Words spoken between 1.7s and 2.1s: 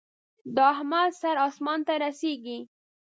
ته